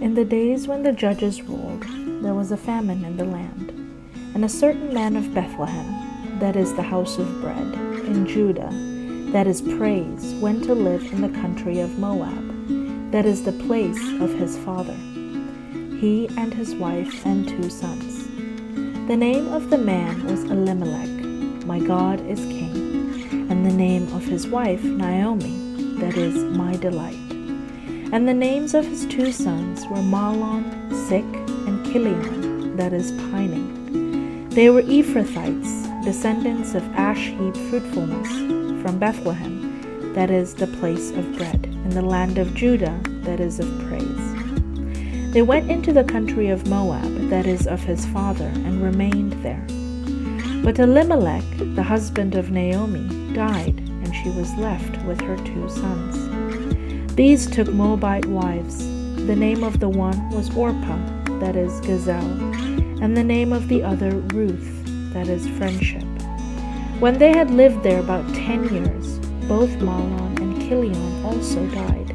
[0.00, 1.82] In the days when the judges ruled,
[2.22, 3.70] there was a famine in the land,
[4.32, 7.74] and a certain man of Bethlehem, that is the house of bread,
[8.06, 8.70] in Judah,
[9.32, 13.98] that is praise, went to live in the country of Moab, that is the place
[14.20, 14.94] of his father,
[15.98, 18.24] he and his wife and two sons.
[19.08, 24.24] The name of the man was Elimelech, my God is king, and the name of
[24.24, 27.37] his wife Naomi, that is my delight.
[28.10, 30.64] And the names of his two sons were Mahlon,
[31.08, 31.24] sick,
[31.66, 34.48] and Kilion, that is pining.
[34.48, 38.28] They were Ephrathites, descendants of ash heap fruitfulness,
[38.82, 43.60] from Bethlehem, that is the place of bread, in the land of Judah, that is
[43.60, 45.32] of praise.
[45.34, 49.66] They went into the country of Moab, that is of his father, and remained there.
[50.64, 56.47] But Elimelech, the husband of Naomi, died, and she was left with her two sons.
[57.18, 58.78] These took Moabite wives.
[59.26, 61.00] The name of the one was Orpah,
[61.40, 62.30] that is gazelle,
[63.02, 66.04] and the name of the other Ruth, that is friendship.
[67.00, 72.14] When they had lived there about ten years, both Mahlon and Kilion also died,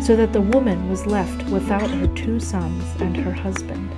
[0.00, 3.90] so that the woman was left without her two sons and her husband.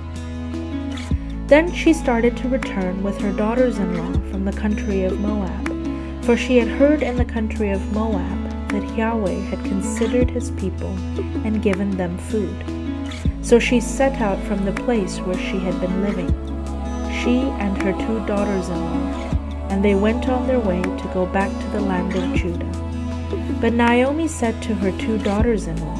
[1.47, 6.25] Then she started to return with her daughters in law from the country of Moab,
[6.25, 8.42] for she had heard in the country of Moab
[8.73, 10.89] that Yahweh had considered his people
[11.45, 12.55] and given them food.
[13.41, 16.33] So she set out from the place where she had been living,
[17.21, 21.25] she and her two daughters in law, and they went on their way to go
[21.27, 23.59] back to the land of Judah.
[23.61, 25.99] But Naomi said to her two daughters in law,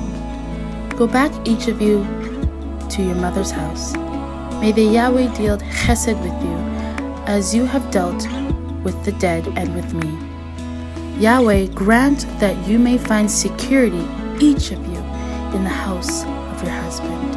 [0.98, 2.04] Go back, each of you,
[2.90, 3.94] to your mother's house.
[4.62, 6.58] May the Yahweh deal chesed with you,
[7.26, 8.28] as you have dealt
[8.84, 10.33] with the dead and with me.
[11.20, 14.06] Yahweh grant that you may find security,
[14.40, 14.98] each of you,
[15.56, 17.34] in the house of your husband.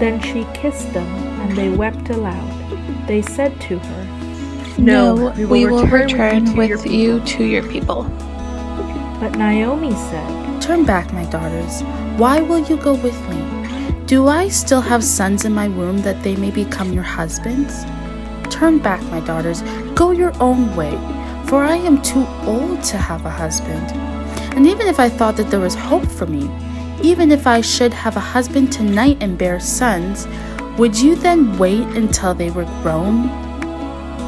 [0.00, 1.06] Then she kissed them,
[1.40, 3.06] and they wept aloud.
[3.06, 8.04] They said to her, No, we will, return, with you to your people.
[9.20, 11.82] But Naomi said, Turn back, my daughters.
[12.18, 14.06] Why will you go with me?
[14.06, 17.84] Do I still have sons in my womb that they may become your husbands?
[18.50, 19.60] Turn back, my daughters.
[19.94, 20.98] Go your own way
[21.54, 23.92] for I am too old to have a husband.
[24.56, 26.50] And even if I thought that there was hope for me,
[27.00, 30.26] even if I should have a husband tonight and bear sons,
[30.78, 33.30] would you then wait until they were grown?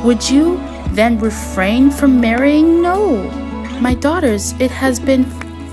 [0.04, 0.58] Would you
[0.90, 2.80] then refrain from marrying?
[2.80, 3.24] No.
[3.80, 5.24] My daughters, it has been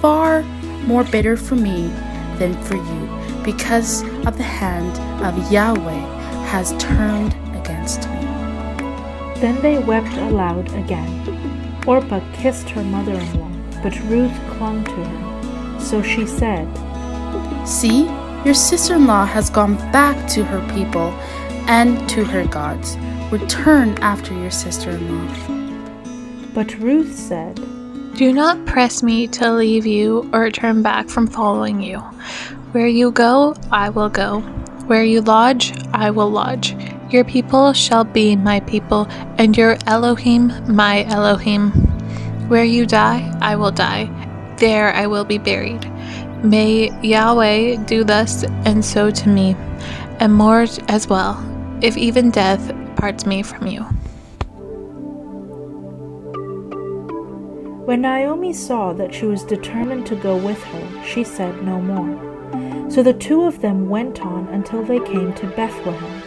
[0.02, 0.42] far
[0.88, 1.90] more bitter for me
[2.40, 6.04] than for you, because of the hand of Yahweh
[6.48, 8.13] has turned against me.
[9.44, 11.12] Then they wept aloud again.
[11.86, 13.52] Orpah kissed her mother in law,
[13.84, 15.80] but Ruth clung to her.
[15.82, 16.66] So she said,
[17.68, 18.06] See,
[18.46, 21.10] your sister in law has gone back to her people
[21.68, 22.96] and to her gods.
[23.34, 26.54] Return after your sister in law.
[26.54, 27.56] But Ruth said,
[28.16, 32.00] Do not press me to leave you or turn back from following you.
[32.72, 34.40] Where you go, I will go.
[34.88, 36.78] Where you lodge, I will lodge.
[37.14, 39.06] Your people shall be my people,
[39.38, 41.70] and your Elohim my Elohim.
[42.50, 44.10] Where you die, I will die.
[44.58, 45.86] There I will be buried.
[46.44, 49.56] May Yahweh do thus and so to me,
[50.20, 51.38] and more as well,
[51.84, 53.84] if even death parts me from you.
[57.86, 62.90] When Naomi saw that she was determined to go with her, she said no more.
[62.90, 66.23] So the two of them went on until they came to Bethlehem.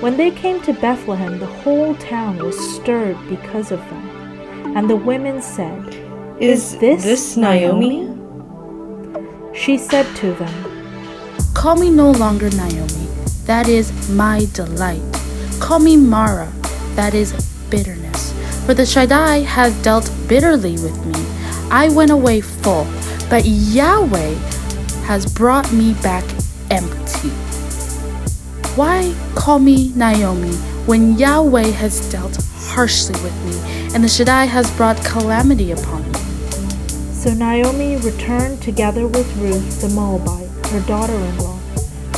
[0.00, 4.76] When they came to Bethlehem, the whole town was stirred because of them.
[4.76, 5.94] And the women said,
[6.38, 8.12] Is this, this Naomi?
[9.54, 13.08] She said to them, Call me no longer Naomi,
[13.46, 15.00] that is my delight.
[15.60, 16.52] Call me Mara,
[16.94, 17.32] that is
[17.70, 18.34] bitterness.
[18.66, 21.24] For the Shaddai has dealt bitterly with me.
[21.70, 22.86] I went away full,
[23.30, 24.34] but Yahweh
[25.06, 26.24] has brought me back
[26.70, 27.45] empty.
[28.76, 30.52] Why call me Naomi
[30.84, 36.18] when Yahweh has dealt harshly with me and the Shaddai has brought calamity upon me?
[37.14, 41.56] So Naomi returned together with Ruth the Moabite, her daughter in law,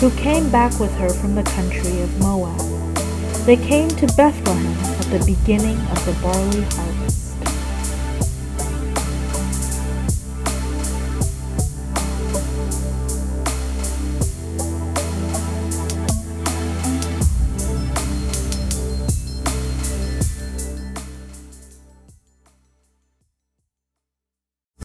[0.00, 2.58] who came back with her from the country of Moab.
[3.46, 7.07] They came to Bethlehem at the beginning of the barley harvest.